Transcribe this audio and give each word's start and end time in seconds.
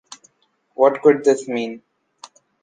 What 0.73 1.03
could 1.03 1.23
this 1.23 1.47
mean? 1.47 1.83